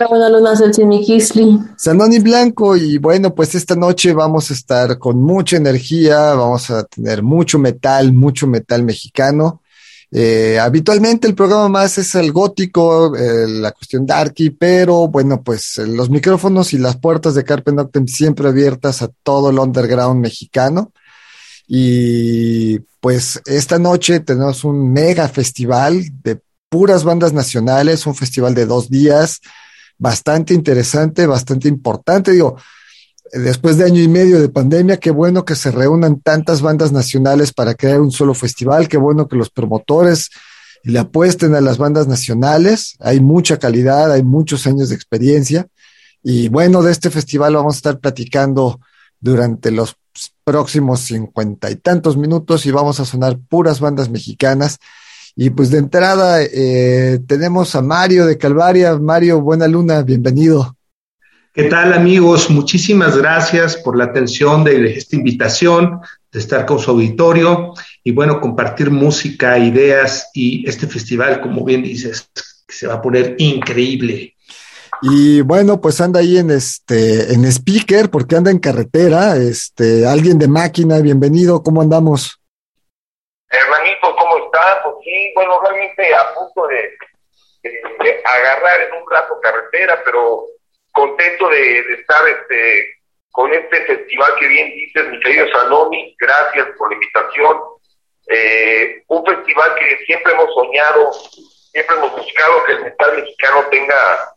[0.00, 1.58] El Kisli.
[1.76, 6.84] Sanoni Blanco, y bueno, pues esta noche vamos a estar con mucha energía, vamos a
[6.84, 9.62] tener mucho metal, mucho metal mexicano.
[10.10, 15.78] Eh, habitualmente el programa más es el gótico, eh, la cuestión darky, pero bueno, pues
[15.78, 20.92] los micrófonos y las puertas de Carpe Noctem siempre abiertas a todo el underground mexicano.
[21.66, 28.64] Y pues esta noche tenemos un mega festival de puras bandas nacionales, un festival de
[28.64, 29.40] dos días
[29.98, 32.32] bastante interesante, bastante importante.
[32.32, 32.56] Digo,
[33.32, 37.52] después de año y medio de pandemia, qué bueno que se reúnan tantas bandas nacionales
[37.52, 40.30] para crear un solo festival, qué bueno que los promotores
[40.84, 42.96] le apuesten a las bandas nacionales.
[43.00, 45.66] Hay mucha calidad, hay muchos años de experiencia.
[46.22, 48.80] Y bueno, de este festival vamos a estar platicando
[49.20, 49.96] durante los
[50.44, 54.78] próximos cincuenta y tantos minutos y vamos a sonar puras bandas mexicanas.
[55.40, 58.98] Y pues de entrada eh, tenemos a Mario de Calvaria.
[58.98, 60.76] Mario, buena luna, bienvenido.
[61.54, 62.50] ¿Qué tal amigos?
[62.50, 66.00] Muchísimas gracias por la atención de esta invitación,
[66.32, 67.72] de estar con su auditorio
[68.02, 72.28] y bueno, compartir música, ideas y este festival, como bien dices,
[72.66, 74.34] que se va a poner increíble.
[75.02, 80.36] Y bueno, pues anda ahí en este, en speaker, porque anda en carretera, este, alguien
[80.36, 82.40] de máquina, bienvenido, ¿cómo andamos?
[85.18, 86.96] Sí, bueno, realmente a punto de,
[88.24, 90.44] agarrar en un rato carretera, pero
[90.92, 93.00] contento de, estar este,
[93.32, 97.58] con este festival que bien dices, mi querido Saloni, gracias por la invitación.
[98.28, 104.34] Eh, un festival que siempre hemos soñado, siempre hemos buscado que el metal mexicano tenga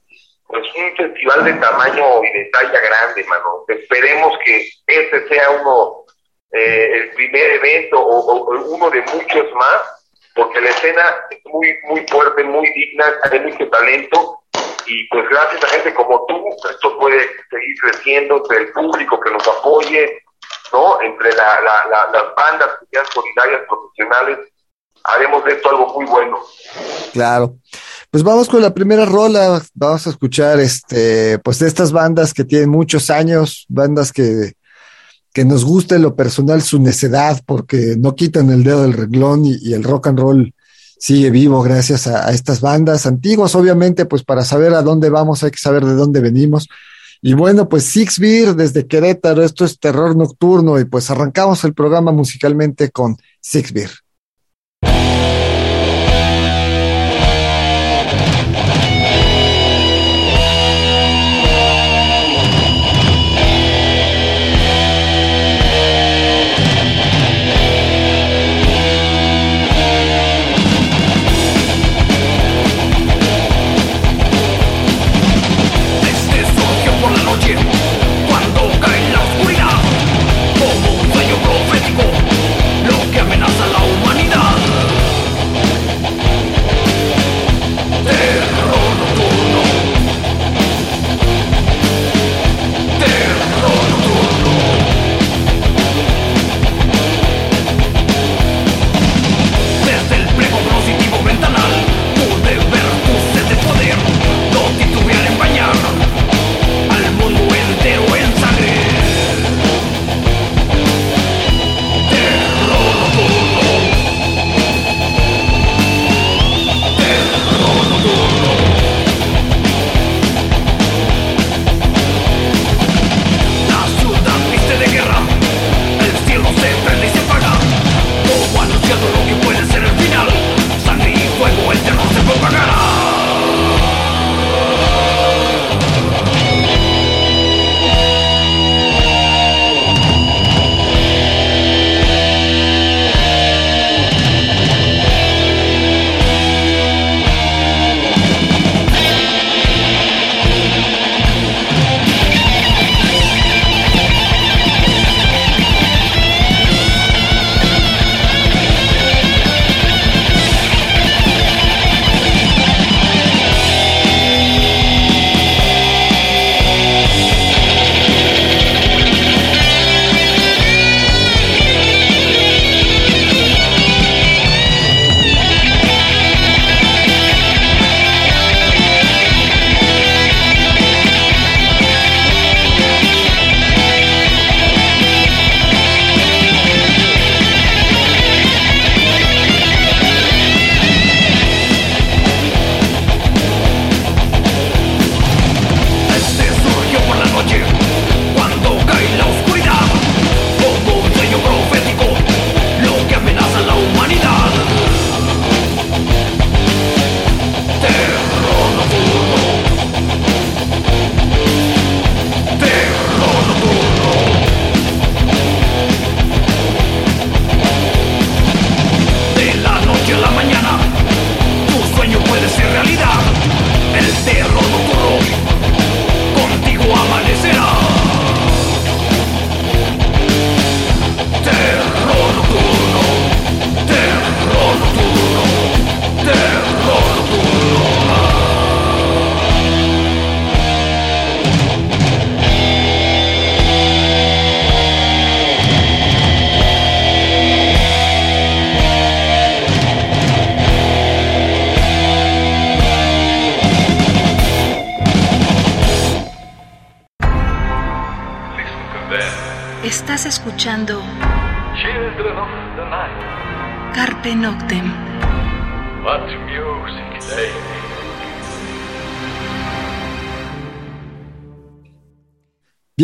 [0.48, 3.66] pues un festival de tamaño y de talla grande, mano.
[3.68, 6.06] Esperemos que este sea uno
[6.52, 10.00] eh, el primer evento o, uno de muchos más,
[10.36, 14.40] porque la escena es muy, muy fuerte, muy digna, hay mucho talento
[14.88, 16.36] y pues gracias a gente como tú,
[16.69, 17.19] esto puede
[17.50, 20.22] seguir creciendo entre el público que nos apoye,
[20.74, 21.02] ¿no?
[21.02, 21.62] Entre la,
[22.12, 24.40] las bandas que sean solidarias, profesionales,
[25.03, 26.40] haremos de esto algo muy bueno.
[27.13, 27.56] Claro.
[28.09, 32.44] Pues vamos con la primera rola, vamos a escuchar este, pues de estas bandas que
[32.44, 34.53] tienen muchos años, bandas que
[35.34, 39.74] que nos guste lo personal su necedad, porque no quitan el dedo del reglón y,
[39.74, 40.53] el rock and roll
[41.00, 43.56] sigue vivo gracias a, estas bandas antiguas.
[43.56, 46.68] Obviamente, pues para saber a dónde vamos hay que saber de dónde venimos.
[47.22, 51.74] Y bueno, pues Six Beer desde Querétaro, esto es terror nocturno y pues arrancamos el
[51.74, 53.92] programa musicalmente con Six Beer.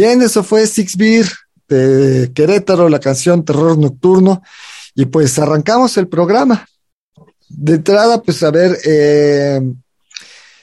[0.08, 1.28] Bien, eso fue Six Beer
[1.68, 4.42] de Querétaro, la canción Terror Nocturno.
[4.96, 6.66] Y pues arrancamos el programa.
[7.50, 9.60] De entrada, pues a ver, eh,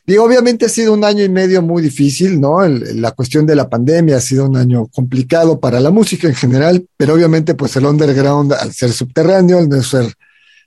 [0.07, 2.67] digo, obviamente ha sido un año y medio muy difícil, ¿no?
[2.67, 6.87] La cuestión de la pandemia ha sido un año complicado para la música en general,
[6.97, 10.11] pero obviamente pues el underground, al ser subterráneo, al no ser,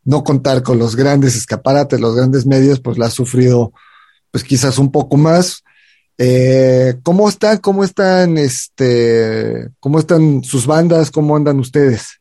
[0.03, 3.73] no contar con los grandes escaparates, los grandes medios, pues la ha sufrido
[4.29, 5.63] pues quizás un poco más.
[6.17, 7.57] Eh, ¿cómo están?
[7.59, 11.11] ¿Cómo están, este, cómo están sus bandas?
[11.11, 12.19] ¿Cómo andan ustedes?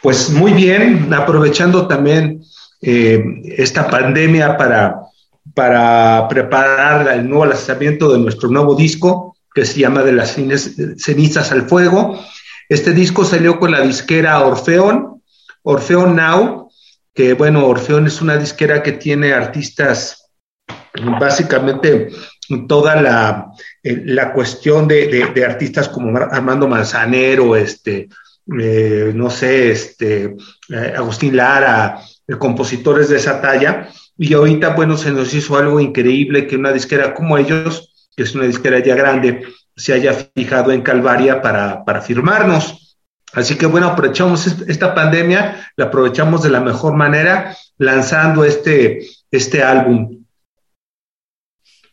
[0.00, 2.42] Pues muy bien, aprovechando también
[2.80, 5.02] eh, esta pandemia para,
[5.54, 10.34] para preparar el nuevo lanzamiento de nuestro nuevo disco, que se llama De las
[10.96, 12.18] cenizas al fuego.
[12.70, 15.22] Este disco salió con la disquera Orfeón,
[15.62, 16.70] Orfeón Now,
[17.12, 20.21] que bueno, Orfeón es una disquera que tiene artistas
[21.18, 22.08] básicamente
[22.68, 23.46] toda la,
[23.82, 28.08] eh, la cuestión de, de- artistas como Armando Manzanero, este,
[28.60, 30.34] eh, no sé, este,
[30.68, 32.00] eh, Agustín Lara,
[32.38, 33.88] compositores de esa talla.
[34.18, 38.34] Y ahorita, bueno, se nos hizo algo increíble que una disquera como ellos, que es
[38.34, 39.42] una disquera ya grande,
[39.74, 42.98] se haya fijado en Calvaria para, para firmarnos.
[43.32, 49.06] Así que bueno, aprovechamos est- esta pandemia, la aprovechamos de la mejor manera, lanzando este,
[49.30, 50.21] este álbum.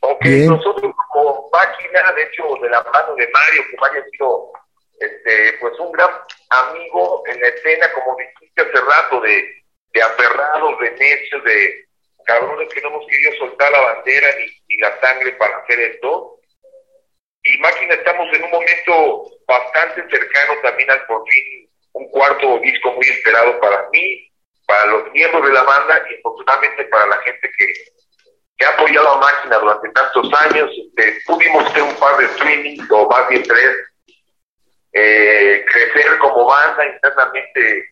[0.01, 0.47] Ok, Bien.
[0.47, 4.51] nosotros como máquina, de hecho, de la mano de Mario, que Mario ha sido
[4.99, 6.09] este, pues un gran
[6.49, 9.63] amigo en la escena, como dijiste hace rato, de,
[9.93, 11.85] de aferrados, de necios, de
[12.25, 16.39] cabrones que no hemos querido soltar la bandera ni, ni la sangre para hacer esto.
[17.43, 22.91] Y máquina, estamos en un momento bastante cercano también al por fin un cuarto disco
[22.93, 24.31] muy esperado para mí,
[24.65, 27.73] para los miembros de la banda y afortunadamente para la gente que,
[28.59, 30.69] que ha apoyado a Máquina durante tantos años.
[30.77, 33.75] Este, pudimos hacer un par de streamings, o más bien tres,
[34.93, 37.89] eh, crecer como banda internamente,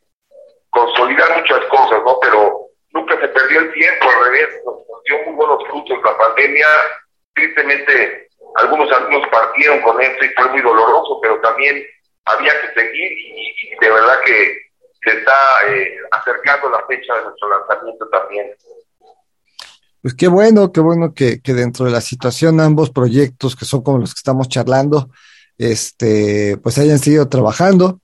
[0.69, 2.19] consolidar muchas cosas, ¿no?
[2.21, 6.17] Pero nunca se perdió el tiempo, al revés, nos, nos dio muy buenos frutos la
[6.17, 6.67] pandemia.
[7.33, 11.85] Tristemente, algunos amigos partieron con esto y fue muy doloroso, pero también
[12.25, 14.67] había que seguir y, y de verdad que
[15.03, 15.33] se está
[15.69, 18.53] eh, acercando la fecha de nuestro lanzamiento también.
[20.01, 23.81] Pues qué bueno, qué bueno que, que dentro de la situación ambos proyectos que son
[23.81, 25.09] como los que estamos charlando,
[25.57, 27.99] este, pues hayan seguido trabajando.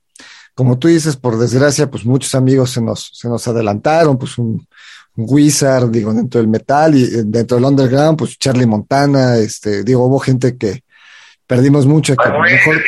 [0.54, 4.66] Como tú dices, por desgracia, pues muchos amigos se nos, se nos adelantaron, pues un,
[5.16, 10.04] Wizard, digo, dentro del metal y eh, dentro del underground, pues Charlie Montana, este, digo,
[10.04, 10.82] hubo gente que
[11.46, 12.82] perdimos mucho, que mejor.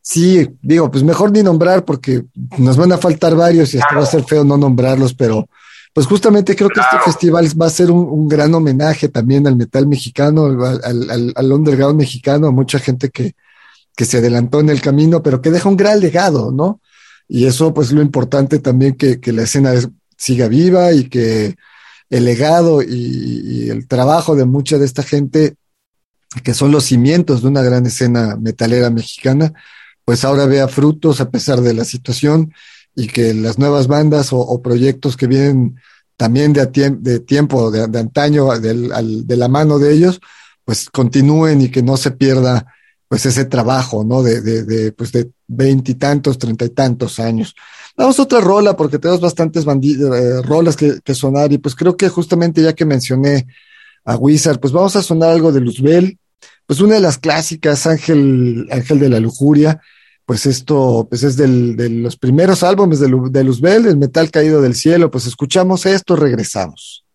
[0.00, 2.22] Sí, digo, pues mejor ni nombrar porque
[2.58, 5.48] nos van a faltar varios y hasta va a ser feo no nombrarlos, pero
[5.96, 9.56] pues justamente creo que este festival va a ser un, un gran homenaje también al
[9.56, 13.34] metal mexicano, al, al- al- al underground mexicano, a mucha gente que,
[13.96, 16.82] que se adelantó en el camino, pero que deja un gran legado, ¿no?
[17.26, 19.88] Y eso pues lo importante también que, que la escena es-
[20.18, 21.54] siga viva y que
[22.10, 25.54] el legado y, y el trabajo de mucha de esta gente,
[26.44, 29.50] que son los cimientos de una gran escena metalera mexicana,
[30.04, 32.52] pues ahora vea frutos a pesar de la situación
[32.96, 35.76] y que las nuevas bandas o, proyectos que vienen
[36.16, 40.18] también de, de tiempo, de, de antaño, de la mano de ellos,
[40.64, 42.66] pues continúen y que no se pierda
[43.08, 44.22] pues ese trabajo, ¿no?
[44.22, 47.54] De, de, pues de veintitantos, treinta y tantos años.
[47.96, 51.96] Vamos a otra rola porque tenemos bastantes eh, rolas que, que sonar y pues creo
[51.96, 53.46] que justamente ya que mencioné
[54.04, 56.18] a Wizard, pues vamos a sonar algo de Luzbel,
[56.66, 59.80] pues una de las clásicas, Ángel, Ángel de la Lujuria,
[60.26, 64.60] pues esto pues es del, de los primeros álbumes de, de Luzbel, el metal caído
[64.60, 67.05] del cielo, pues escuchamos esto, regresamos.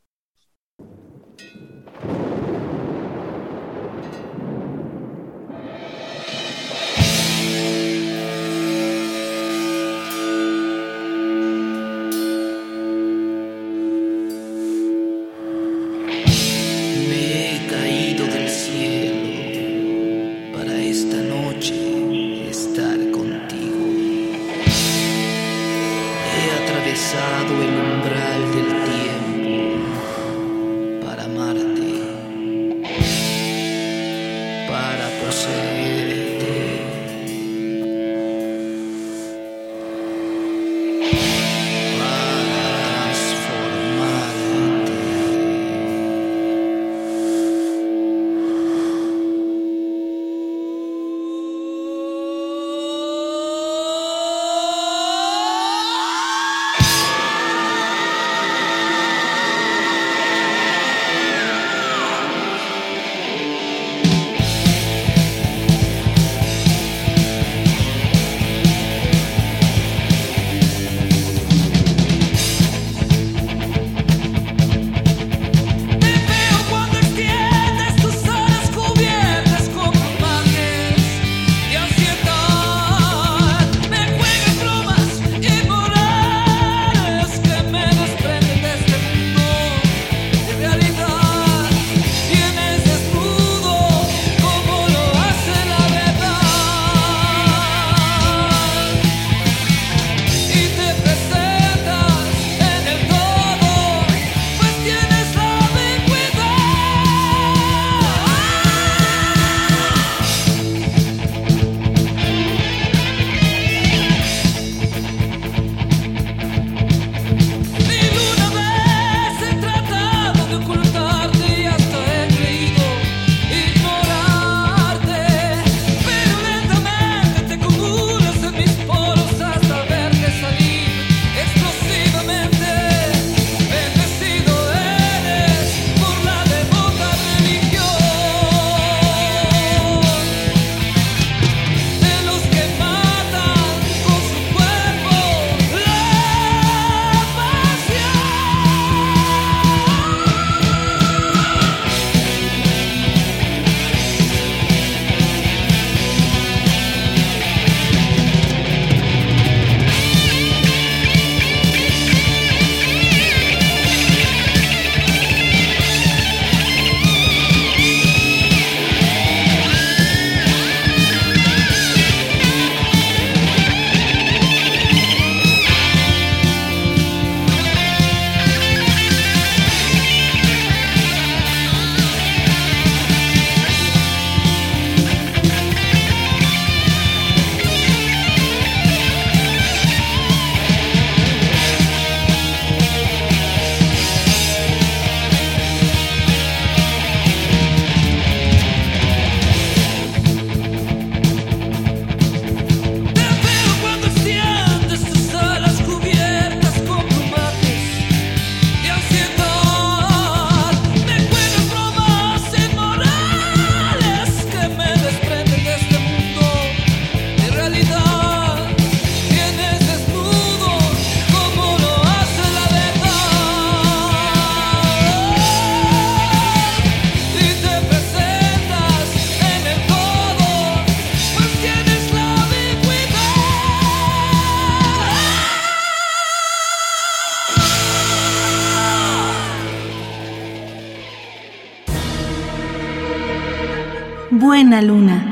[244.79, 245.25] Luna.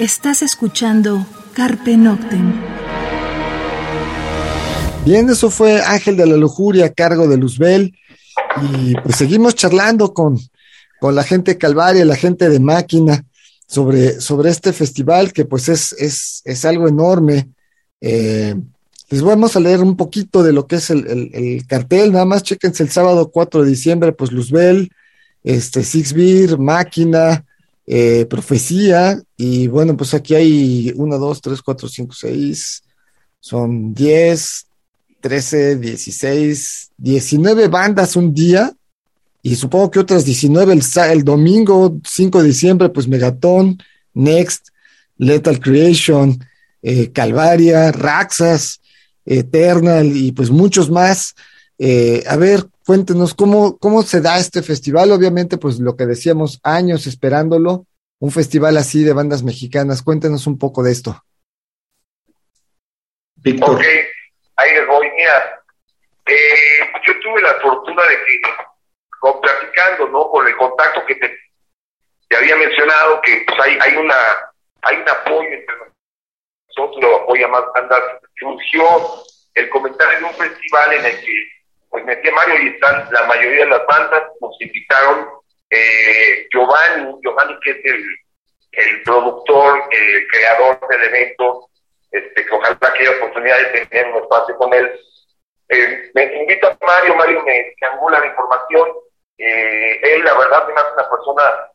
[0.00, 2.52] Estás escuchando Carpe Noctem.
[5.04, 7.96] Bien, eso fue Ángel de la Lujuria a cargo de Luzbel.
[8.72, 10.40] Y pues seguimos charlando con,
[10.98, 13.24] con la gente Calvaria, la gente de Máquina,
[13.68, 17.50] sobre, sobre este festival que pues es, es, es algo enorme.
[18.00, 18.56] Eh,
[19.08, 22.24] les vamos a leer un poquito de lo que es el, el, el, cartel, nada
[22.24, 24.90] más chéquense el sábado 4 de diciembre, pues Luzbel,
[25.44, 27.44] este, Six Beer, Máquina,
[27.86, 32.82] eh, Profecía, y bueno, pues aquí hay 1, 2, 3, 4, 5, 6,
[33.40, 34.66] son 10,
[35.20, 38.72] 13, 16, 19 bandas un día,
[39.42, 43.78] y supongo que otras 19 el, el domingo 5 de diciembre, pues Megaton,
[44.14, 44.68] Next,
[45.18, 46.38] Lethal Creation,
[46.82, 48.80] eh, Calvaria, Raxas,
[49.24, 51.34] Eternal y pues muchos más.
[51.78, 55.10] Eh, a ver, cuéntenos cómo, cómo se da este festival.
[55.10, 57.86] Obviamente, pues lo que decíamos, años esperándolo,
[58.20, 60.02] un festival así de bandas mexicanas.
[60.02, 61.20] Cuéntenos un poco de esto.
[63.34, 63.76] Víctor.
[63.76, 63.84] Ok,
[64.56, 65.10] ahí les voy.
[65.16, 65.62] Mira,
[66.26, 68.40] eh, yo tuve la fortuna de que,
[69.20, 70.30] con, platicando, ¿no?
[70.30, 71.36] Con el contacto que te,
[72.28, 74.14] te había mencionado, que pues hay, hay una
[74.82, 75.74] hay un apoyo entre
[76.68, 78.00] nosotros, lo apoya más bandas.
[78.38, 78.84] Surgió
[79.54, 81.55] el comentario de un festival en el que
[81.96, 85.28] pues metí a Mario y están la mayoría de las bandas, nos invitaron
[85.70, 88.04] eh, Giovanni, Giovanni que es el,
[88.72, 91.70] el productor, el creador del evento,
[92.12, 95.00] este, que ojalá que haya oportunidad de tener un espacio con él.
[95.70, 98.90] Eh, me invita a Mario, Mario me triangula la información.
[99.38, 101.70] Eh, él, la verdad, es una persona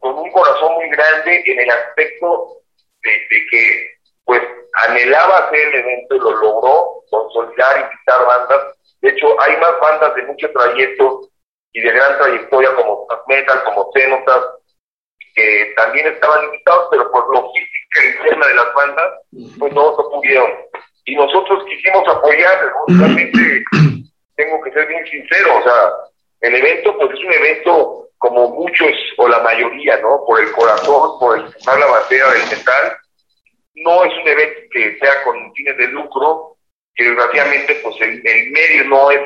[0.00, 2.56] con un corazón muy grande en el aspecto
[3.04, 3.99] de, de, que,
[4.30, 4.42] pues,
[4.86, 8.78] anhelaba hacer el evento y lo logró, consolidar, invitar bandas.
[9.00, 11.22] De hecho, hay más bandas de mucho trayecto
[11.72, 14.44] y de gran trayectoria como Metal, como Cenotas,
[15.34, 19.08] que también estaban invitados, pero por logística interna de las bandas,
[19.58, 20.50] pues no se pudieron.
[21.06, 23.64] Y nosotros quisimos apoyar, realmente
[24.36, 25.90] tengo que ser bien sincero, o sea,
[26.42, 30.24] el evento pues es un evento como muchos o la mayoría, ¿no?
[30.24, 32.96] Por el corazón, por el la bandera del metal.
[33.74, 36.56] No es un evento que sea con fines de lucro,
[36.94, 39.20] que desgraciadamente pues el, el medio no es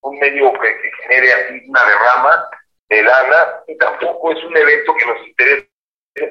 [0.00, 2.48] un medio que, genere así una derrama
[2.88, 5.68] de lana y tampoco es un evento que nos interese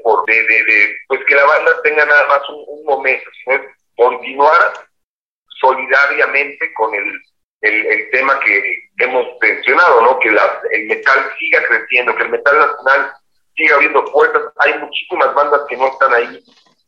[0.04, 3.62] por de, de, pues que la banda tenga nada más un, un momento, sino
[3.96, 4.74] continuar
[5.60, 7.22] solidariamente con el,
[7.62, 10.20] el, el, tema que hemos mencionado, ¿no?
[10.20, 13.13] Que la, el metal siga creciendo, que el metal nacional
[13.56, 14.41] siga abriendo puertas.
[14.58, 16.43] Hay muchísimas bandas que no están ahí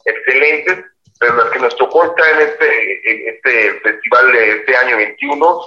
[0.06, 0.86] excelentes,
[1.20, 5.62] pero las que nos tocó estar en este, en este festival de este año 21,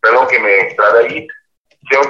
[0.00, 1.26] perdón que me trae ahí,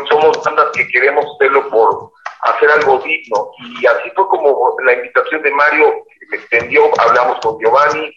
[0.09, 2.13] somos bandas que queremos hacerlo por
[2.43, 3.51] hacer algo digno.
[3.59, 8.15] Y así fue como la invitación de Mario me extendió, hablamos con Giovanni,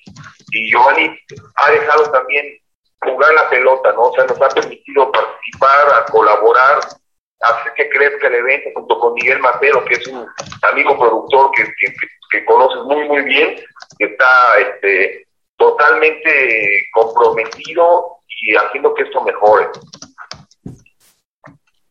[0.51, 1.17] y Giovanni
[1.55, 2.59] ha dejado también
[3.01, 4.03] jugar la pelota, ¿no?
[4.03, 6.79] O sea, nos ha permitido participar, a colaborar,
[7.41, 10.25] hacer que crezca el evento junto con Miguel Matero, que es un
[10.61, 11.93] amigo productor que, que,
[12.31, 13.55] que conoces muy, muy bien,
[13.97, 15.27] que está este,
[15.57, 19.67] totalmente comprometido y haciendo que esto mejore.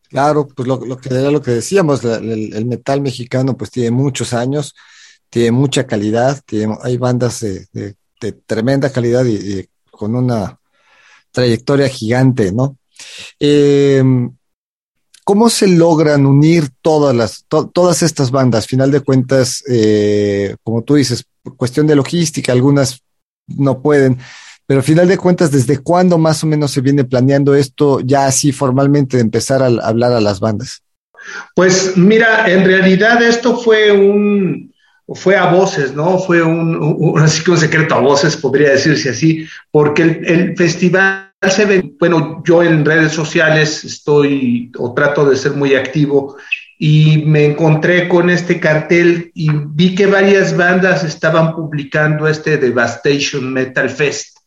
[0.09, 4.33] Claro, pues lo, lo que era lo que decíamos, el, metal mexicano pues tiene muchos
[4.33, 4.75] años,
[5.29, 10.59] tiene mucha calidad, tiene, hay bandas de, de, de tremenda calidad y, y, con una
[11.31, 12.75] trayectoria gigante, ¿no?
[13.39, 14.03] Eh,
[15.31, 18.67] ¿Cómo se logran unir todas las, to, todas estas bandas?
[18.67, 21.23] Final de cuentas, eh, como tú dices,
[21.55, 22.99] cuestión de logística, algunas
[23.47, 24.17] no pueden,
[24.67, 28.51] pero final de cuentas, ¿desde cuándo más o menos se viene planeando esto ya así
[28.51, 30.81] formalmente de empezar a, hablar a las bandas?
[31.55, 34.73] Pues mira, en realidad esto fue un,
[35.15, 36.19] fue a voces, ¿no?
[36.19, 41.65] Fue un, así que un secreto a voces, podría decirse así, porque el, festival se
[41.65, 46.37] ve, bueno, yo en redes sociales estoy o trato de ser muy activo
[46.77, 53.51] y me encontré con este cartel y vi que varias bandas estaban publicando este Devastation
[53.51, 54.37] Metal Fest.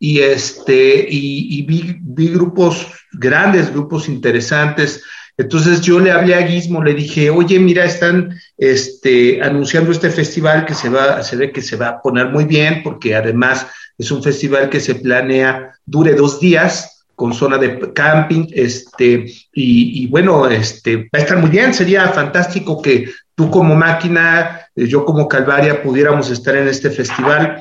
[0.00, 5.02] Y este y, y vi, vi grupos grandes, grupos interesantes.
[5.36, 10.66] Entonces yo le hablé a Gizmo, le dije, oye, mira, están este, anunciando este festival
[10.66, 13.66] que se va, se ve que se va a poner muy bien, porque además
[13.98, 20.06] es un festival que se planea, dure dos días, con zona de camping, este, y,
[20.06, 25.26] bueno, este, va a estar muy bien, sería fantástico que tú como máquina, yo como
[25.26, 27.60] Calvaria pudiéramos estar en este festival.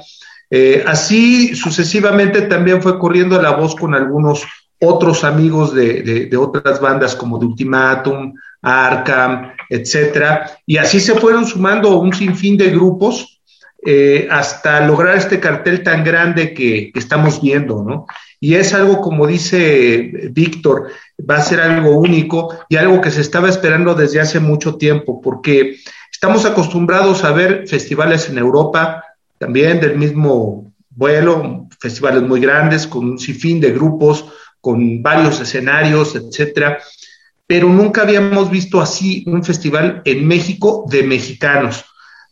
[0.51, 4.45] Eh, así sucesivamente también fue corriendo la voz con algunos
[4.79, 10.51] otros amigos de, otras bandas como de Ultimatum, Arkham, etcétera.
[10.67, 13.36] Y así se fueron sumando un sinfín de grupos
[13.85, 18.05] eh, hasta lograr este cartel tan grande que, que, estamos viendo, ¿no?
[18.39, 20.91] Y es algo, como dice Víctor,
[21.29, 25.21] va a ser algo único y algo que se estaba esperando desde hace mucho tiempo,
[25.21, 25.77] porque
[26.11, 29.03] estamos acostumbrados a ver festivales en Europa,
[29.37, 34.25] también del mismo vuelo, festivales muy grandes, con un sinfín de grupos,
[34.59, 36.79] con varios escenarios, etcétera,
[37.45, 41.85] pero nunca habíamos visto así un festival en México de mexicanos.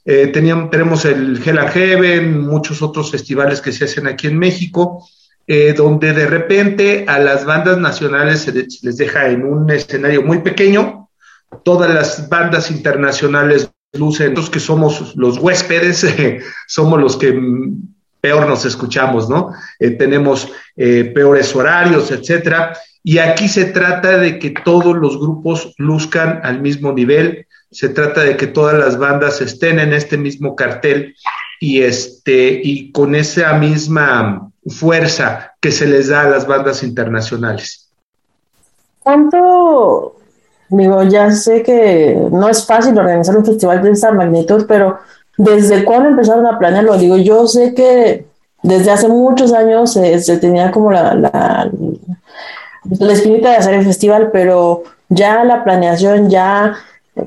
[0.08, 4.38] Eh, teníamos, tenemos el Hell and Heaven, muchos otros festivales que se hacen aquí en
[4.38, 5.10] México,
[5.48, 10.40] eh, donde de repente a las bandas nacionales se les deja en un escenario muy
[10.40, 11.10] pequeño,
[11.64, 16.06] todas las bandas internacionales lucen, los que somos los huéspedes,
[16.68, 17.34] somos los que
[18.22, 19.54] peor nos escuchamos, ¿no?
[19.80, 22.78] Eh, tenemos peores horarios, etcétera.
[23.02, 28.22] Y aquí se trata de que todos los grupos luzcan al mismo nivel, se trata
[28.22, 31.14] de que todas las bandas estén en este mismo cartel
[31.60, 37.90] y este y con esa misma fuerza que se les da a las bandas internacionales.
[39.04, 40.16] ¿Cuánto,
[40.70, 45.00] digo, ya sé que no es fácil organizar un festival de esta magnitud, pero
[45.38, 46.98] ¿desde cuándo empezaron a planearlo?
[46.98, 48.26] Digo, yo sé que
[48.64, 51.70] desde hace muchos años se, tenía como la, la,
[53.00, 56.78] la espinita de hacer el festival, pero ya la planeación, ya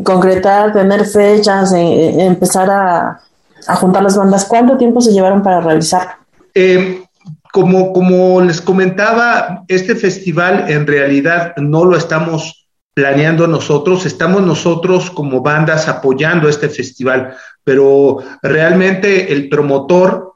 [0.02, 3.20] concretar, tener fechas, empezar a,
[3.66, 6.12] a, juntar las bandas, ¿cuánto tiempo se llevaron para realizarlo?
[6.54, 7.04] Eh,
[7.52, 15.10] como, como les comentaba, este festival en realidad no lo estamos planeando nosotros, estamos nosotros
[15.10, 20.34] como bandas apoyando este festival, pero realmente el promotor,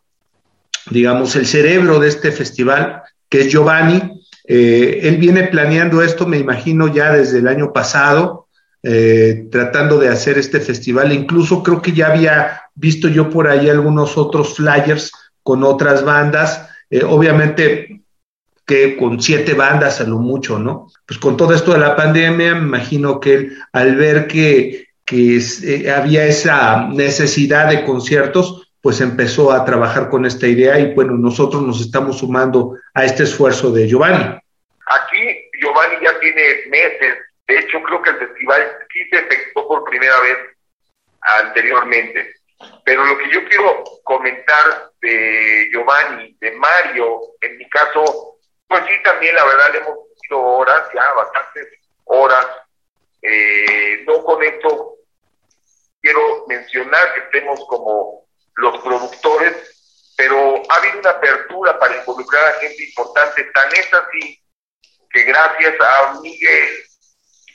[0.90, 6.38] digamos, el cerebro de este festival, que es Giovanni, eh, él viene planeando esto, me
[6.38, 8.41] imagino, ya desde el año pasado,
[8.82, 11.12] eh, tratando de hacer este festival.
[11.12, 16.68] Incluso creo que ya había visto yo por ahí algunos otros flyers con otras bandas
[16.92, 18.02] eh, obviamente
[18.66, 20.88] que con siete bandas a lo mucho, ¿no?
[21.06, 25.90] Pues con todo esto de la pandemia, me imagino que él, al ver que, eh,
[25.90, 31.62] había esa necesidad de conciertos, pues empezó a trabajar con esta idea y bueno, nosotros
[31.62, 34.24] nos estamos sumando a este esfuerzo de Giovanni.
[34.24, 37.14] Aquí Giovanni ya tiene meses,
[37.52, 40.38] de hecho creo que el festival sí se efectuó por primera vez
[41.20, 42.34] anteriormente.
[42.84, 48.92] Pero lo que yo quiero comentar de Giovanni, de Mario, en mi caso, pues sí,
[49.04, 51.68] también la verdad le hemos tenido horas, ya bastantes
[52.04, 52.46] horas.
[53.20, 54.94] Eh, no con esto
[56.00, 62.60] quiero mencionar que estemos como los productores, pero ha habido una apertura para involucrar a
[62.60, 64.38] gente importante, tan es así
[65.10, 66.84] que gracias a Miguel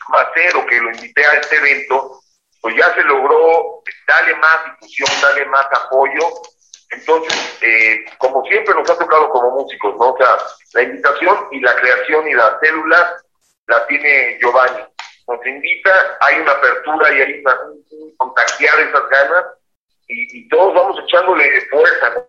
[0.09, 2.21] Macero, que lo invité a este evento,
[2.61, 6.27] pues ya se logró darle más difusión, darle más apoyo.
[6.91, 10.11] Entonces, eh, como siempre nos ha tocado como músicos, ¿no?
[10.11, 10.37] O sea,
[10.73, 13.21] la invitación y la creación y la célula
[13.67, 14.83] la tiene Giovanni.
[15.27, 17.59] Nos invita, hay una apertura y hay una,
[17.91, 19.45] un, contagiar esas ganas
[20.07, 22.25] y, y, todos vamos echándole fuerza,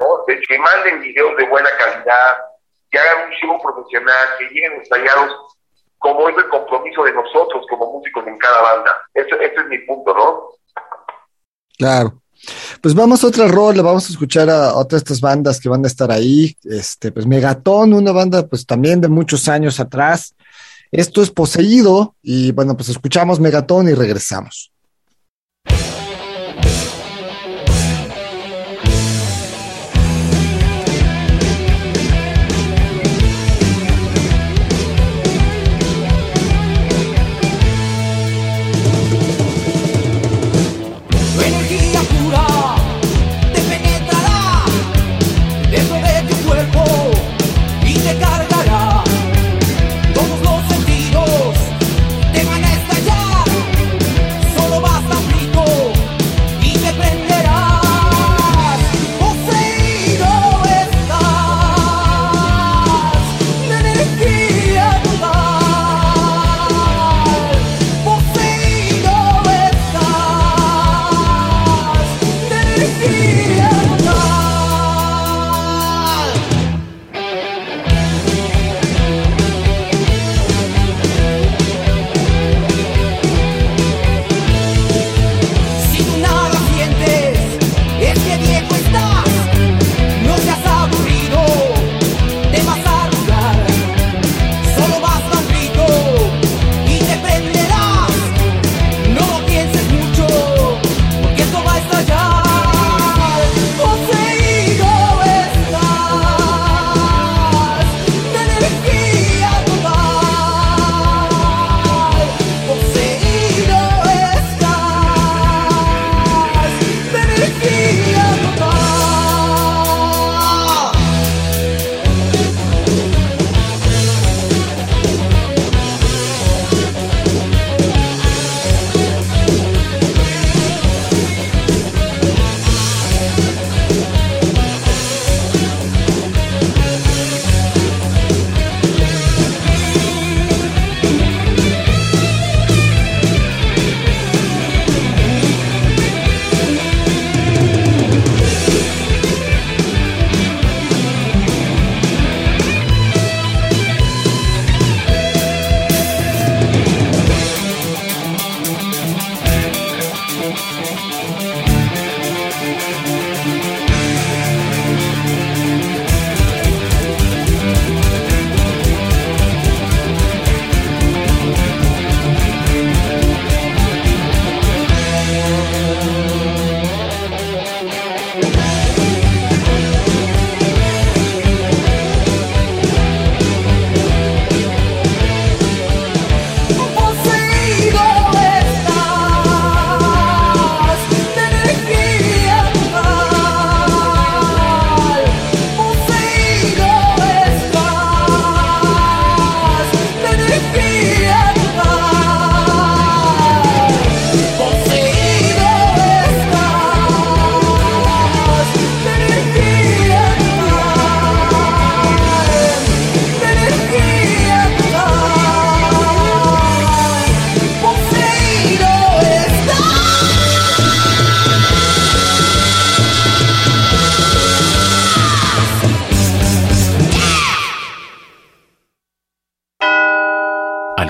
[0.00, 0.24] ¿no?
[0.26, 2.38] De que manden videos de buena calidad,
[2.96, 5.32] que hagan un show profesional, que lleguen ensayados
[5.98, 8.96] como es el compromiso de nosotros como músicos en cada banda.
[9.12, 10.48] Ese, ese es mi punto, ¿no?
[11.76, 12.22] Claro.
[12.80, 15.88] Pues vamos a otra rol, vamos a escuchar a otras estas bandas que van a
[15.88, 16.56] estar ahí.
[16.64, 20.34] Este, pues Megatón, una banda pues también de muchos años atrás.
[20.92, 24.72] Esto es poseído y bueno, pues escuchamos Megatón y regresamos.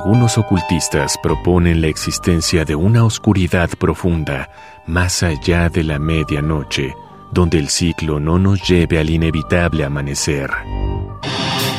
[0.07, 4.49] Algunos ocultistas proponen la existencia de una oscuridad profunda
[4.87, 6.95] más allá de la medianoche,
[7.33, 10.49] donde el ciclo no nos lleve al inevitable amanecer.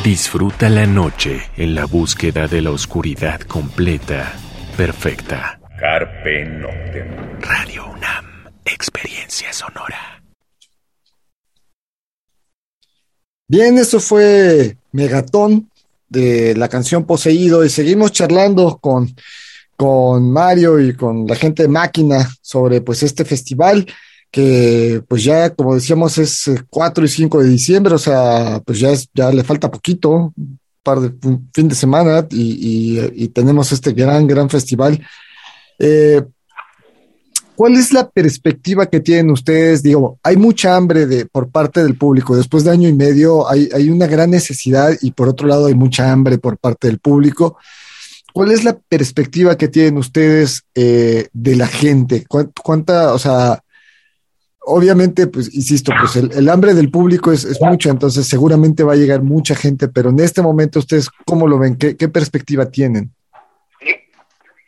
[0.04, 4.34] Disfruta la noche en la búsqueda de la oscuridad completa,
[4.76, 5.58] perfecta.
[5.80, 7.40] Carpe Noctem.
[7.40, 8.26] Radio UNAM,
[8.66, 10.22] experiencia sonora.
[13.46, 15.70] Bien, eso fue Megatón
[16.08, 19.14] de la canción Poseído y seguimos charlando con,
[19.76, 23.86] con Mario y con la gente de Máquina sobre pues este festival
[24.30, 28.90] que pues ya como decíamos es 4 y 5 de diciembre, o sea, pues ya,
[28.90, 30.34] es, ya le falta poquito,
[30.82, 31.12] par de
[31.54, 35.00] fin de semana y, y, y tenemos este gran, gran festival.
[35.78, 36.22] Eh,
[37.58, 39.82] ¿Cuál es la perspectiva que tienen ustedes?
[39.82, 42.36] Digo, hay mucha hambre de, por parte del público.
[42.36, 45.74] Después de año y medio hay, hay una gran necesidad y por otro lado hay
[45.74, 47.58] mucha hambre por parte del público.
[48.32, 52.24] ¿Cuál es la perspectiva que tienen ustedes eh, de la gente?
[52.28, 53.58] ¿Cuánta, o sea,
[54.60, 58.96] obviamente, pues, insisto, pues el, el hambre del público es, mucha, entonces seguramente va a
[58.96, 61.76] llegar mucha gente, pero en este momento ustedes, ¿cómo lo ven?
[61.76, 63.10] ¿Qué, qué perspectiva tienen?
[63.80, 63.96] Sí,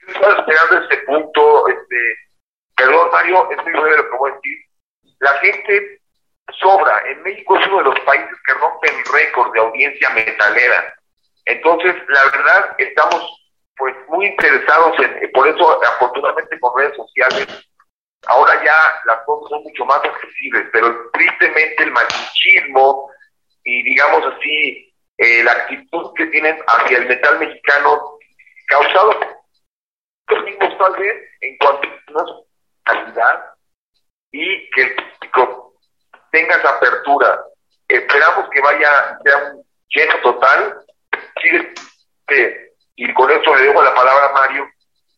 [0.08, 1.96] estoy esperando este punto, este,
[2.80, 4.58] perdón Mario, es muy breve lo que voy a decir.
[5.20, 6.00] La gente
[6.58, 7.02] sobra.
[7.06, 10.94] En México es uno de los países que rompen récord de audiencia metalera.
[11.46, 13.36] Entonces, la verdad, estamos
[13.76, 17.46] pues muy interesados en, por eso afortunadamente con redes sociales,
[18.26, 18.74] ahora ya
[19.06, 23.10] las cosas son mucho más accesibles, pero tristemente el malichismo
[23.64, 28.18] y digamos así, eh, la actitud que tienen hacia el metal mexicano
[28.66, 29.18] causado
[30.28, 32.49] los mismos tal vez en cuanto a
[34.32, 35.74] y que el público
[36.30, 37.40] tenga esa apertura.
[37.88, 40.76] Esperamos que vaya, sea un lleno total.
[42.96, 44.68] Y con eso le dejo la palabra a Mario.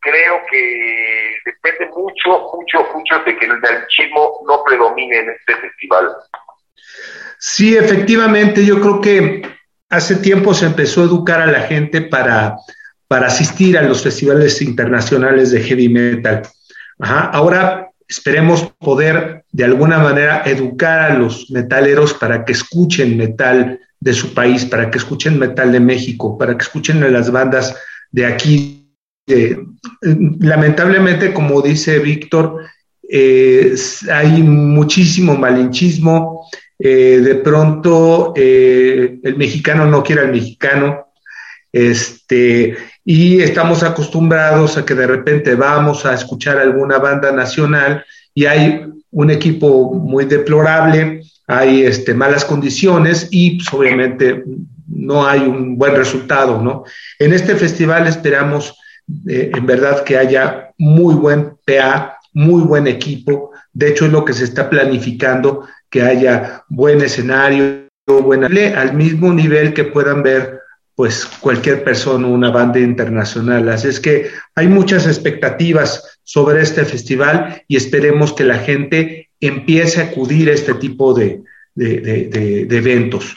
[0.00, 6.16] Creo que depende mucho, mucho, mucho de que el machismo no predomine en este festival.
[7.38, 9.42] Sí, efectivamente, yo creo que
[9.90, 12.56] hace tiempo se empezó a educar a la gente para,
[13.06, 16.42] para asistir a los festivales internacionales de heavy metal.
[17.02, 24.12] Ahora esperemos poder de alguna manera educar a los metaleros para que escuchen metal de
[24.12, 27.74] su país, para que escuchen metal de México, para que escuchen a las bandas
[28.10, 28.88] de aquí.
[29.26, 29.56] Eh,
[30.40, 32.66] lamentablemente, como dice Víctor,
[33.08, 33.74] eh,
[34.12, 36.46] hay muchísimo malinchismo.
[36.78, 41.12] Eh, de pronto, el mexicano no quiere al mexicano.
[41.72, 48.46] Este, y estamos acostumbrados a que de repente vamos a escuchar alguna banda nacional y
[48.46, 54.44] hay un equipo muy deplorable, hay este, malas condiciones y pues, obviamente
[54.88, 56.84] no hay un buen resultado, ¿no?
[57.18, 58.76] En este festival esperamos
[59.28, 64.24] eh, en verdad que haya muy buen PA, muy buen equipo, de hecho es lo
[64.24, 70.62] que se está planificando, que haya buen escenario, buena, al mismo nivel que puedan ver
[71.02, 73.68] pues cualquier persona, una banda internacional.
[73.70, 80.00] Así es que hay muchas expectativas sobre este festival y esperemos que la gente empiece
[80.00, 81.42] a acudir a este tipo de,
[81.74, 83.36] de, de, eventos.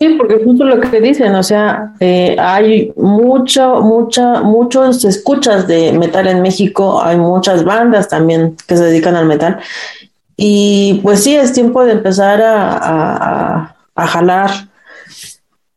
[0.00, 5.92] Sí, porque justo lo que dicen, o sea, eh, hay mucho, mucha, muchos escuchas de
[5.92, 9.60] metal en México, hay muchas bandas también que se dedican al metal.
[10.36, 14.50] Y pues sí, es tiempo de empezar a, a, a jalar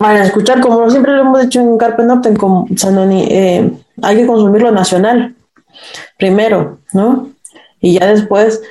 [0.02, 5.36] para escuchar, como siempre lo hemos dicho en Carpe eh, hay que consumir lo nacional
[6.18, 7.30] primero, ¿no?
[7.80, 8.62] Y ya después,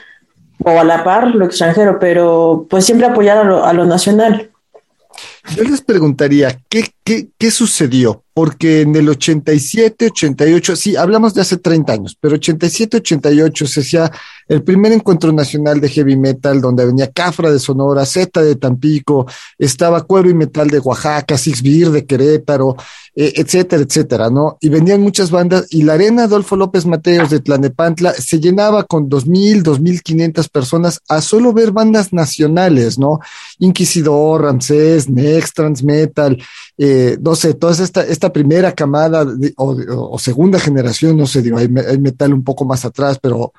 [0.64, 4.50] o a la par, lo extranjero, pero pues siempre apoyar a lo, a lo nacional.
[5.54, 8.24] Yo les preguntaría, ¿qué, qué, ¿qué sucedió?
[8.32, 13.80] Porque en el 87, 88, sí, hablamos de hace 30 años, pero 87, 88 se
[13.80, 14.10] hacía
[14.48, 19.26] el primer encuentro nacional de heavy metal, donde venía Cafra de Sonora, Z de Tampico,
[19.58, 22.76] estaba Cuero y Metal de Oaxaca, Six Beer de Querétaro,
[23.14, 24.56] eh, etcétera, etcétera, ¿no?
[24.60, 29.08] Y venían muchas bandas, y la arena Adolfo López Mateos de Tlanepantla se llenaba con
[29.08, 33.20] 2.000, 2.500 personas a solo ver bandas nacionales, ¿no?
[33.58, 36.42] Inquisidor, Ramsés, Next, Transmetal,
[36.82, 39.26] eh, no sé, toda esta, esta primera camada
[39.58, 39.76] o,
[40.12, 43.52] o, segunda generación, no sé, hay, metal un poco más atrás, pero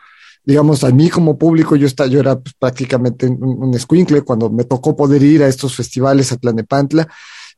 [0.43, 4.63] digamos, a mí como público, yo, está, yo era pues, prácticamente un, un cuando me
[4.63, 7.07] tocó poder ir a estos festivales a Tlanepantla,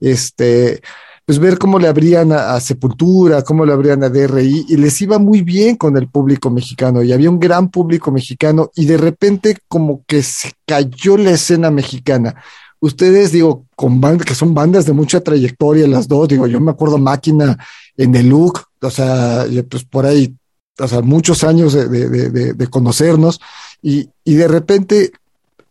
[0.02, 0.82] este,
[1.26, 5.02] pues ver cómo le abrían a, a, Sepultura, cómo le abrían a DRI, y les
[5.02, 8.98] iba muy bien con el público mexicano, y había un gran público mexicano, y de
[8.98, 12.36] repente como que se cayó la escena mexicana.
[12.84, 16.72] Ustedes, digo, con bandas que son bandas de mucha trayectoria, las dos, digo, yo me
[16.72, 17.58] acuerdo Máquina
[17.96, 20.36] en el look, o sea, pues por ahí,
[20.78, 23.40] o sea, muchos años de, de, de, de conocernos,
[23.82, 25.12] y, y, de repente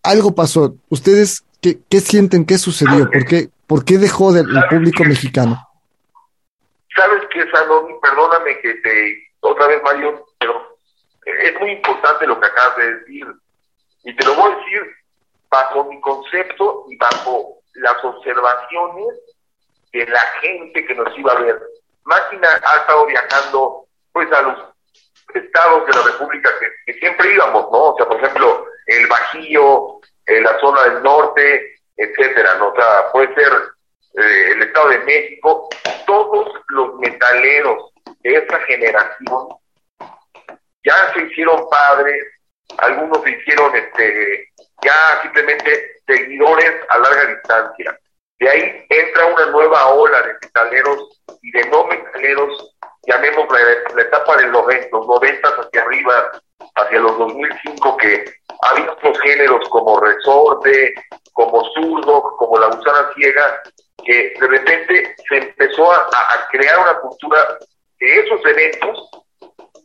[0.03, 0.75] algo pasó.
[0.89, 2.47] ¿Ustedes qué, qué sienten?
[2.47, 3.11] ¿Qué sucedió?
[3.11, 5.69] ¿Por qué, por qué dejó del público mexicano?
[6.97, 10.55] Sabes que, Salón, perdóname que te, otra vez, Mario, pero
[11.27, 13.27] es muy importante lo que acabas de decir.
[14.05, 15.02] Y te lo voy a decir
[15.53, 19.09] bajo mi concepto y bajo las observaciones
[19.93, 21.61] de la gente que nos iba a ver.
[22.05, 24.59] Máquina ha estado viajando pues a los
[25.35, 26.51] estados de la República
[26.87, 27.79] que, siempre íbamos, ¿no?
[27.79, 32.69] O sea, por ejemplo, el Bajío, eh, la zona del norte, etcétera, ¿no?
[32.69, 33.53] O sea, puede ser
[34.15, 35.69] eh, el Estado de México,
[36.07, 39.49] todos los metaleros de esa generación
[40.85, 42.23] ya se hicieron padres,
[42.79, 44.49] algunos se hicieron este
[44.83, 47.99] ya simplemente seguidores a larga distancia.
[48.39, 52.75] De ahí entra una nueva ola de metaleros y de no metaleros,
[53.07, 56.33] llamemos la, etapa de los, los 90 hacia arriba,
[56.75, 58.25] hacia los 2005, que
[58.63, 60.95] había otros géneros como resorte,
[61.33, 63.63] como zurdo, como la gusana ciega,
[64.05, 67.59] que de repente se empezó a, a crear una cultura
[68.01, 69.11] de esos eventos,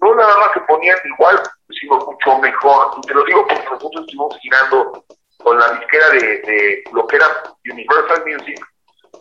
[0.01, 2.93] no nada más se ponían igual, sino mucho mejor.
[2.97, 5.05] Y te lo digo porque nosotros estuvimos girando
[5.37, 7.27] con la disquera de, de lo que era
[7.71, 8.59] Universal Music,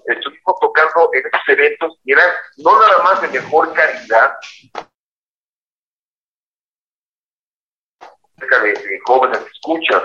[0.07, 2.29] estuvimos tocando en estos eventos y eran
[2.59, 4.37] no nada más de mejor calidad,
[8.39, 10.03] de, de jóvenes escuchas,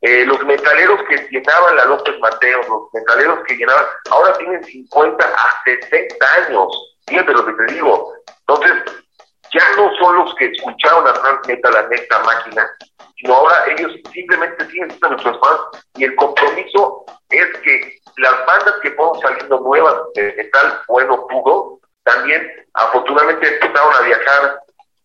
[0.00, 5.24] eh, los metaleros que llenaban la López Mateo, los metaleros que llenaban, ahora tienen 50
[5.24, 8.14] a 60 años, fíjate lo que te digo.
[8.46, 9.04] Entonces,
[9.52, 12.70] ya no son los que escucharon a Transmeta, la neta máquina,
[13.16, 18.74] sino ahora ellos simplemente siguen siendo nuestros fans y el compromiso es que las bandas
[18.82, 24.60] que fueron saliendo nuevas de metal bueno puro, también afortunadamente empezaron a viajar,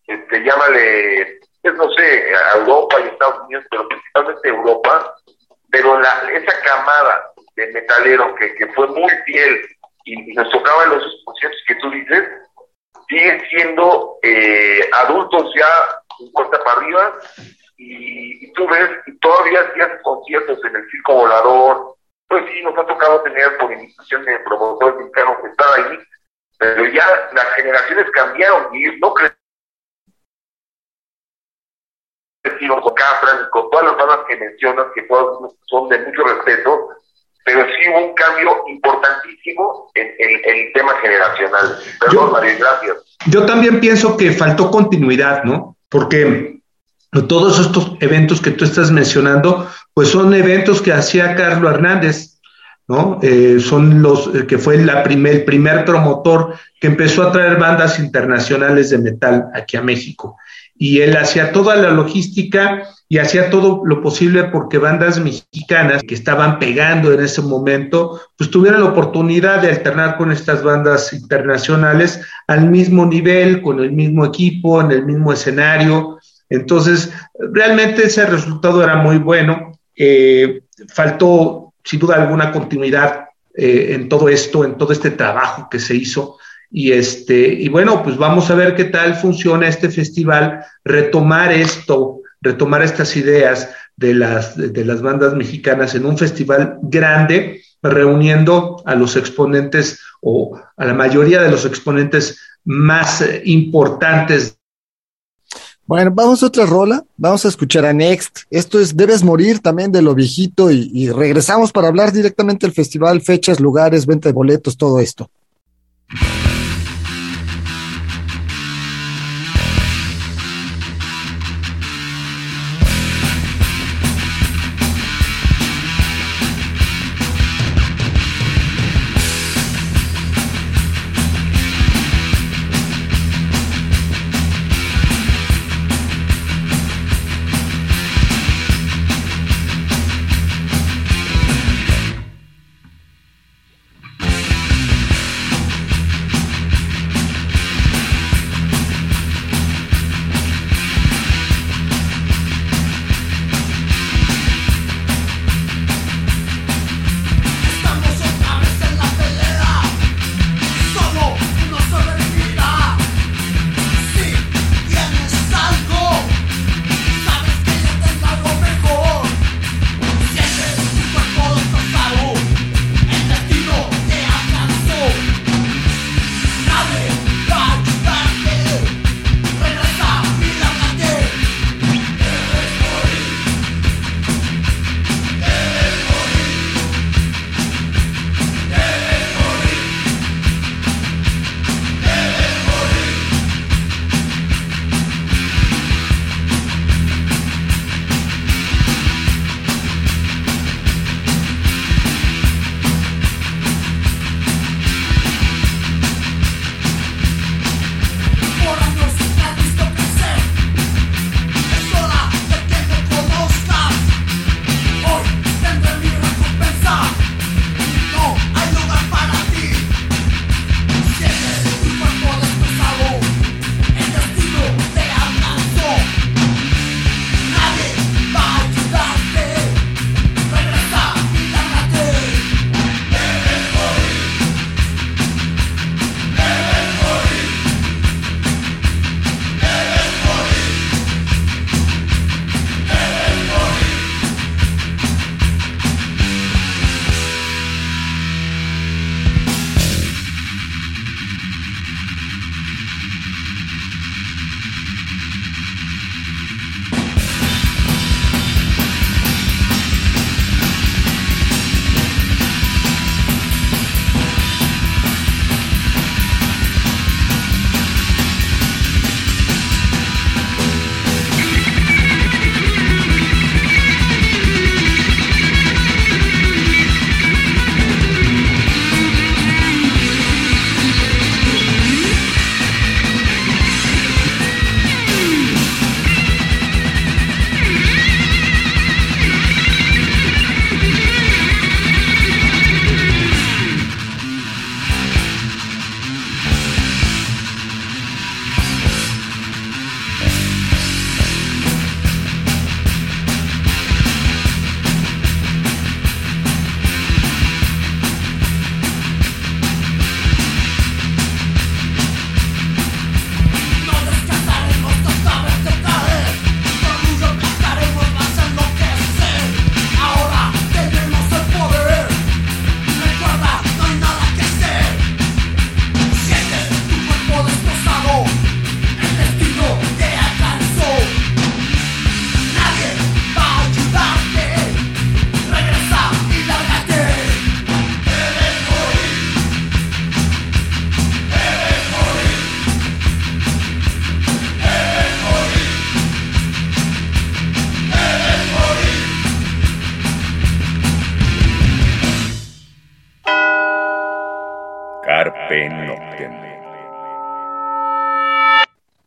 [0.06, 5.14] este, llámale, pues, no sé, a Europa y Estados Unidos, pero principalmente Europa,
[5.70, 9.66] pero la, esa camada de metalero que, que fue muy fiel
[10.04, 12.28] y, y nos tocaba los conciertos que tú dices,
[13.08, 17.18] siguen siendo eh, adultos ya 50 para arriba
[17.76, 21.96] y, tú ves y todavía hacían conciertos en el circo volador.
[22.28, 25.98] Pues sí nos ha tocado tener por invitación de promotores mexicanos que están ahí
[26.58, 29.12] pero ya las generaciones cambiaron y no
[32.42, 36.22] crecieron con Cafran y con todas las bandas que mencionas que todas son de mucho
[36.24, 36.88] respeto
[37.44, 41.78] pero sí hubo un cambio importantísimo en, el tema generacional.
[42.00, 42.96] Perdón, María, gracias.
[43.26, 45.76] Yo también pienso que faltó continuidad, ¿no?
[45.88, 46.60] Porque
[47.28, 52.40] todos estos eventos que tú estás mencionando, pues son eventos que hacía Carlos Hernández,
[52.88, 53.18] ¿no?
[53.22, 57.56] Eh, son los eh, que fue la primer, el primer promotor que empezó a traer
[57.58, 60.36] bandas internacionales de metal aquí a México.
[60.76, 66.16] Y él hacía toda la logística y hacía todo lo posible porque bandas mexicanas que
[66.16, 72.20] estaban pegando en ese momento, pues tuvieran la oportunidad de alternar con estas bandas internacionales
[72.48, 76.18] al mismo nivel, con el mismo equipo, en el mismo escenario.
[76.50, 77.12] Entonces,
[77.52, 79.78] realmente ese resultado era muy bueno.
[79.94, 85.78] Eh, faltó, sin duda alguna, continuidad eh, en todo esto, en todo este trabajo que
[85.78, 86.38] se hizo.
[86.68, 92.22] Y, este, y bueno, pues vamos a ver qué tal funciona este festival, retomar esto
[92.44, 98.94] retomar estas ideas de las, de las bandas mexicanas en un festival grande, reuniendo a
[98.94, 104.58] los exponentes o a la mayoría de los exponentes más eh, importantes.
[105.86, 108.40] Bueno, vamos a otra rola, vamos a escuchar a Next.
[108.50, 113.20] Esto es Debes Morir también de lo viejito y, regresamos para hablar directamente del festival,
[113.20, 115.30] fechas, lugares, venta de boletos, todo esto.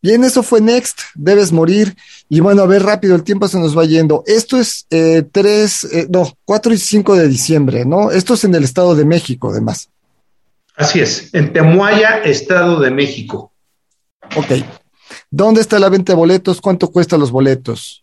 [0.08, 1.94] Bien, eso fue Next, debes morir.
[2.30, 4.24] Y bueno, a ver rápido, el tiempo se nos va yendo.
[4.26, 8.10] Esto es eh, 3, eh, no, 4 y 5 de diciembre, ¿no?
[8.10, 9.90] Esto es en el Estado de México, además.
[10.78, 13.52] Así es, en Temuaya, Estado de México.
[14.38, 14.64] Ok.
[15.30, 16.62] ¿Dónde está la venta de boletos?
[16.62, 18.02] ¿Cuánto cuestan los boletos?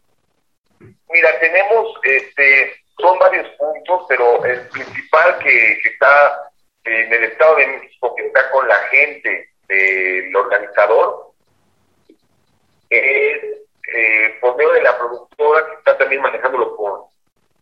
[0.79, 6.53] Mira, tenemos, este, son varios puntos, pero el principal que, que está
[6.85, 11.33] en el Estado de México, que está con la gente del organizador,
[12.97, 17.05] es eh, por medio de la productora que está también manejándolo por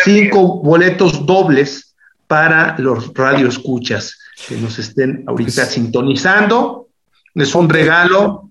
[0.04, 1.94] cinco boletos dobles
[2.26, 6.88] para los radioescuchas que nos estén ahorita sintonizando.
[7.34, 8.50] Es un regalo.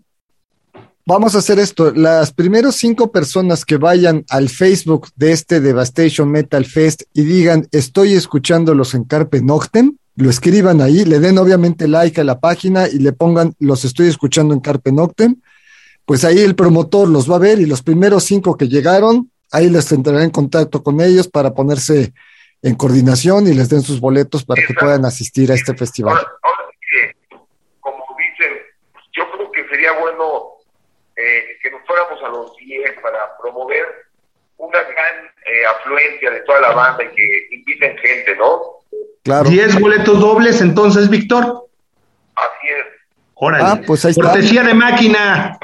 [1.06, 1.94] Vamos a hacer esto.
[1.94, 7.68] Las primeras cinco personas que vayan al Facebook de este Devastation Metal Fest y digan
[7.72, 12.88] estoy escuchándolos en Carpe Noctem, lo escriban ahí, le den obviamente like a la página
[12.90, 15.38] y le pongan los estoy escuchando en Carpe Noctem,
[16.08, 19.70] pues ahí el promotor los va a ver y los primeros cinco que llegaron, ahí
[19.70, 22.14] les entrará en contacto con ellos para ponerse
[22.62, 26.16] en coordinación y les den sus boletos para que puedan asistir a este festival.
[26.16, 27.36] Ahora, ahora que,
[27.82, 28.54] como dicen,
[29.18, 30.54] yo creo que sería bueno
[31.18, 33.86] eh, que nos fuéramos a los 10 para promover
[34.56, 38.62] una gran eh, afluencia de toda la banda y que inviten gente, ¿no?
[39.26, 39.50] Claro.
[39.50, 41.68] 10 boletos dobles, entonces, Víctor.
[42.34, 42.86] Así es.
[43.34, 43.64] Órale.
[43.68, 44.24] Ah, pues ahí está.
[44.24, 45.60] Cortesía de máquina.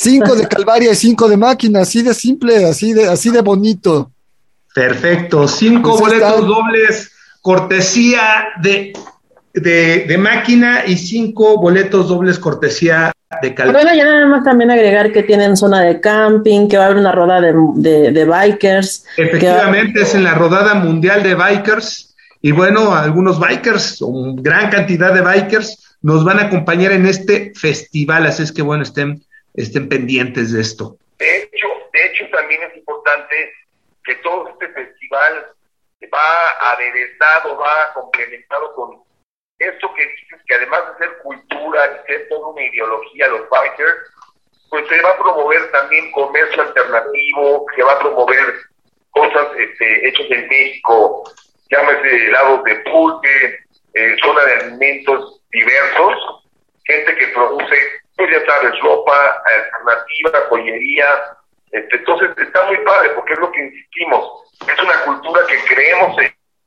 [0.00, 4.12] Cinco de Calvaria y cinco de máquina, así de simple, así de, así de bonito.
[4.74, 5.48] Perfecto.
[5.48, 6.40] Cinco Pues boletos está.
[6.46, 8.20] dobles, cortesía
[8.62, 8.92] de,
[9.54, 13.10] de, de máquina y cinco boletos dobles, cortesía
[13.42, 13.72] de cal.
[13.72, 16.98] Bueno, ya nada más también agregar que tienen zona de camping, que va a haber
[16.98, 19.04] una roda de, de, de bikers.
[19.18, 22.14] va- Efectivamente, es en la rodada mundial de bikers.
[22.40, 27.52] Y bueno, algunos bikers, una gran cantidad de bikers, nos van a acompañar en este
[27.56, 28.26] festival.
[28.26, 29.24] Así es que bueno, estén,
[29.62, 30.96] estén pendientes de esto.
[31.18, 33.52] De hecho, de hecho también es importante
[34.04, 35.52] que todo este festival
[36.12, 39.02] va aderezado, va complementado con
[39.58, 43.98] esto que dices, que además de ser cultura y ser toda una ideología, los bikers,
[44.70, 48.54] pues se va a promover también comercio alternativo, se va a promover
[49.10, 51.24] cosas este, hechas en México,
[51.70, 53.58] llámese helados de pulque,
[53.94, 56.44] eh, zona de alimentos diversos,
[56.84, 57.76] gente que produce,
[58.18, 61.06] pues ya sabes, ropa alternativa, joyería.
[61.70, 64.42] Este, entonces está muy padre porque es lo que insistimos.
[64.66, 66.16] Es una cultura que creemos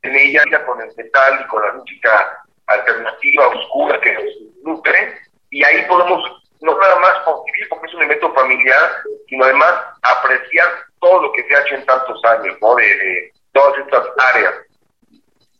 [0.04, 4.24] en, ella, con el metal y con la música alternativa, oscura, que nos
[4.64, 5.20] nutre.
[5.49, 6.24] Y ahí podemos
[6.62, 8.91] no nada más convivir porque es un evento familiar,
[9.28, 9.74] sino además
[10.04, 10.68] apreciar
[11.02, 12.76] todo lo que se ha hecho en tantos años, ¿no?
[12.76, 14.54] De, de todas estas áreas.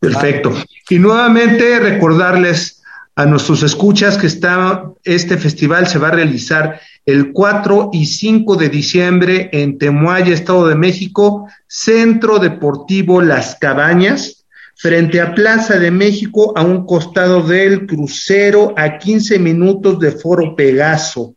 [0.00, 0.52] Perfecto.
[0.88, 2.81] Y nuevamente recordarles
[3.14, 8.56] a nuestros escuchas que está, este festival se va a realizar el 4 y 5
[8.56, 14.46] de diciembre en Temuaya, Estado de México, Centro Deportivo Las Cabañas,
[14.76, 20.54] frente a Plaza de México, a un costado del crucero, a 15 minutos de Foro
[20.56, 21.34] Pegaso.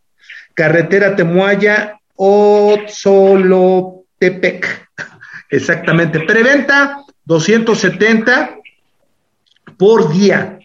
[0.53, 4.87] Carretera Temuaya, Otzolotepec.
[5.49, 6.21] Exactamente.
[6.21, 8.59] Preventa 270
[9.77, 10.59] por día,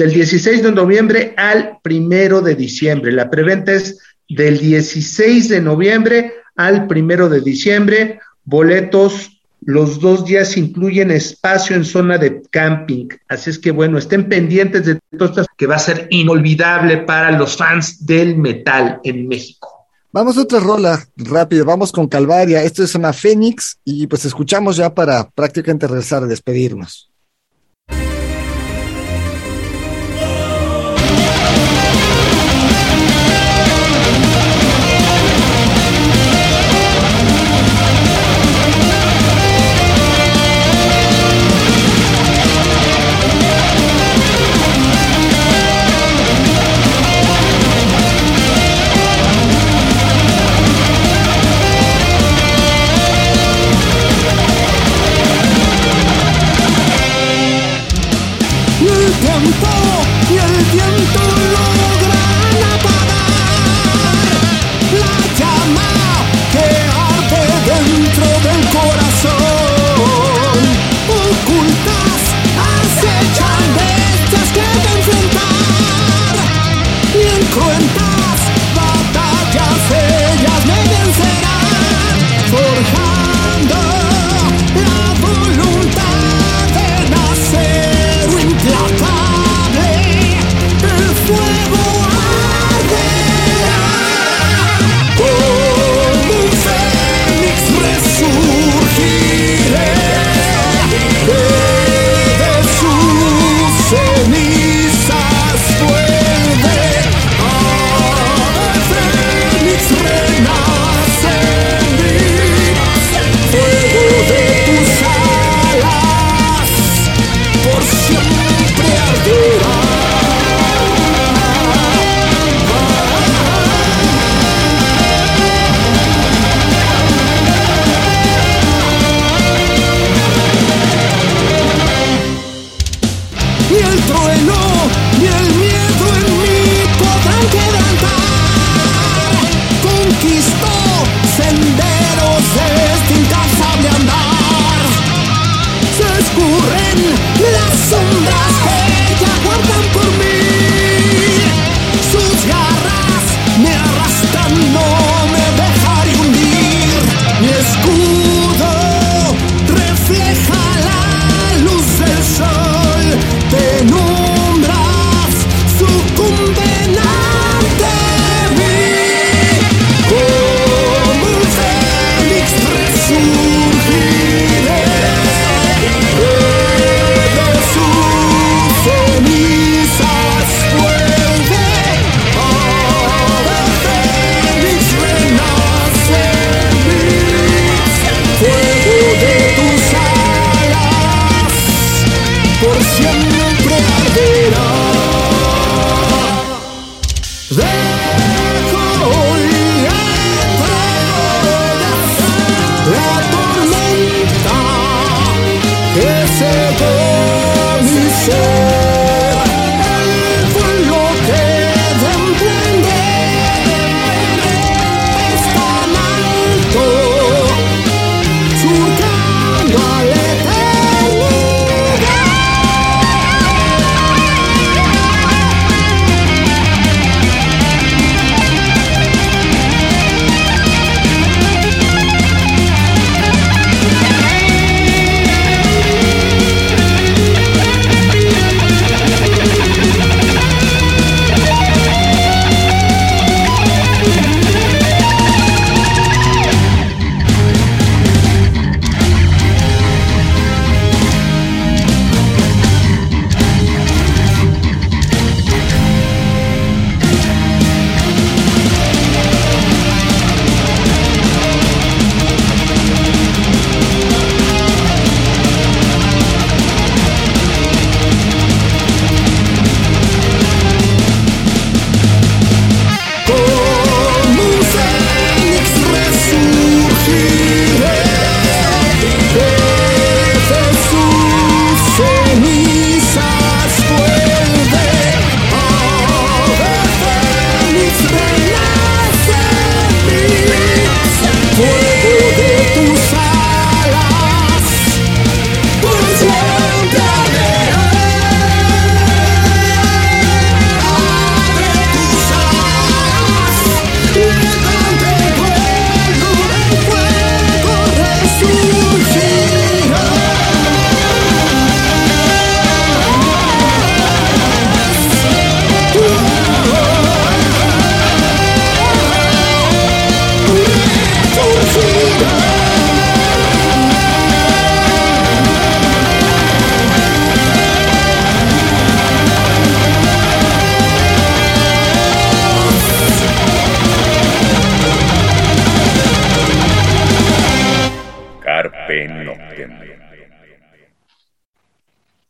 [0.00, 3.12] del 16 de noviembre al primero de diciembre.
[3.12, 3.98] La preventa es
[4.30, 8.18] del 16 de noviembre al primero de diciembre.
[8.44, 13.08] Boletos, los dos días incluyen espacio en zona de camping.
[13.28, 17.32] Así es que bueno, estén pendientes de todo esto que va a ser inolvidable para
[17.32, 19.86] los fans del metal en México.
[20.12, 22.62] Vamos a otra rola rápido, vamos con Calvaria.
[22.62, 27.09] Esto es una Fénix y pues escuchamos ya para prácticamente regresar a despedirnos.
[59.20, 59.79] Tentou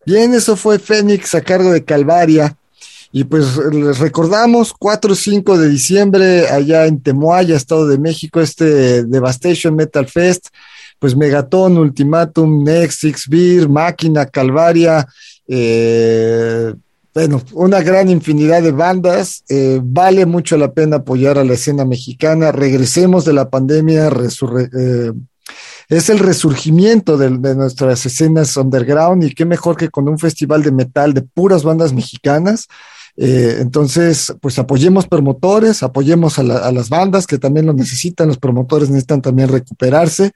[0.07, 2.57] Bien, eso fue Fénix a cargo de Calvaria.
[3.13, 8.41] Y pues les recordamos, 4 o 5 de diciembre, allá en Temuaya, Estado de México,
[8.41, 10.47] este Devastation Metal Fest,
[10.99, 15.07] pues Megaton, Ultimatum, Next, Six Beer, Máquina, Calvaria,
[15.49, 16.73] eh,
[17.13, 19.43] bueno, una gran infinidad de bandas.
[19.49, 22.53] Eh, vale mucho la pena apoyar a la escena mexicana.
[22.53, 25.13] Regresemos de la pandemia, eh,
[25.91, 30.71] es el resurgimiento de, nuestras escenas underground y qué mejor que con un festival de
[30.71, 32.69] metal de puras bandas mexicanas.
[33.17, 38.89] Eh, entonces, pues apoyemos promotores, apoyemos a, las bandas que también lo necesitan, los promotores
[38.89, 40.31] necesitan también recuperarse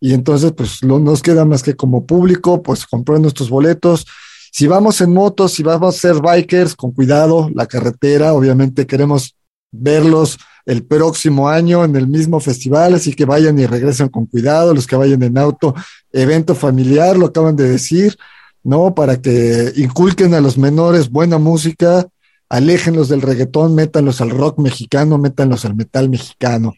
[0.00, 4.06] y entonces, pues no nos queda más que como público, pues comprar nuestros boletos.
[4.52, 9.36] Si vamos en motos, si vamos a ser bikers, con cuidado, la carretera, obviamente queremos
[9.70, 10.38] verlos
[10.68, 14.86] el próximo año en el mismo festival, así que vayan y regresen con cuidado, los
[14.86, 15.74] que vayan en auto,
[16.12, 18.18] evento familiar, lo acaban de decir,
[18.62, 18.94] ¿no?
[18.94, 22.06] Para que inculquen a los menores buena música,
[22.50, 26.74] aléjenlos del reggaetón, métanlos al rock mexicano, métanlos al metal mexicano.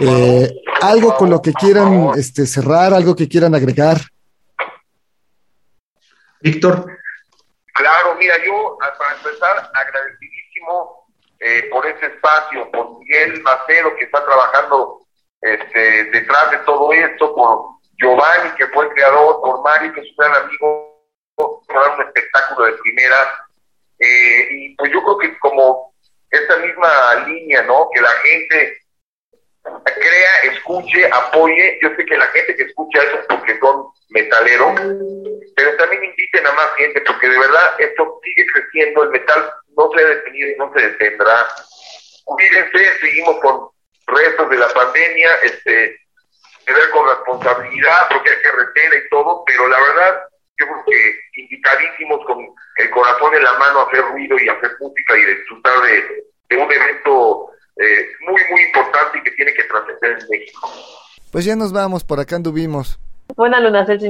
[0.00, 0.52] Eh,
[0.82, 4.00] algo con lo que quieran este, cerrar, algo que quieran agregar.
[6.40, 6.84] Víctor.
[7.74, 10.99] Claro, mira, yo para empezar agradecidísimo
[11.40, 15.00] eh, por ese espacio, por Miguel Macero que está trabajando
[15.40, 20.10] este, detrás de todo esto, por Giovanni que fue el creador, por Mario que es
[20.10, 21.02] un gran amigo,
[21.36, 21.62] por
[21.98, 23.46] un espectáculo de primera.
[23.98, 25.94] Eh, y pues yo creo que como
[26.30, 27.88] esta misma línea, ¿no?
[27.92, 28.78] Que la gente
[29.62, 31.78] crea, escuche, apoye.
[31.82, 34.74] Yo sé que la gente que escucha eso porque son metaleros,
[35.56, 39.90] pero también inviten a más gente porque de verdad esto sigue creciendo, el metal no
[39.94, 41.46] se ha detenido y no se detendrá.
[42.24, 43.68] Cuídense, seguimos con
[44.06, 46.00] restos de la pandemia, este,
[46.66, 50.20] ver con responsabilidad, porque hay carretera y todo, pero la verdad,
[50.58, 52.46] yo creo que invitadísimos con
[52.76, 56.72] el corazón en la mano a hacer ruido y hacer música y disfrutar de, un
[56.72, 60.70] evento eh, muy, muy importante y que tiene que trascender en México.
[61.30, 62.98] Pues ya nos vamos, por acá anduvimos.
[63.36, 64.08] Buena luna, Celsi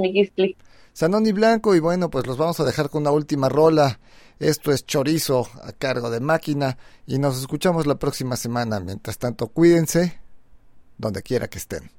[1.02, 3.98] y Blanco, y bueno, pues los vamos a dejar con una última rola.
[4.40, 8.80] Esto es Chorizo a cargo de máquina y nos escuchamos la próxima semana.
[8.80, 10.18] Mientras tanto, cuídense
[10.96, 11.90] donde quiera que estén.